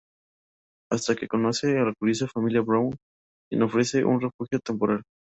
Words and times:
Hasta 0.91 1.15
que 1.15 1.27
conoce 1.27 1.77
a 1.77 1.83
la 1.83 1.93
curiosa 1.93 2.25
familia 2.27 2.61
Brown, 2.61 2.89
quien 3.47 3.59
le 3.59 3.65
ofrece 3.67 4.03
un 4.03 4.19
refugio 4.19 4.57
temporal. 4.59 5.03